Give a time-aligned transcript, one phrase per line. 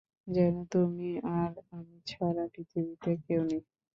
[0.27, 3.63] যেন তুমি আর আমি ছাড়া পৃথিবীতে কেউ নেই।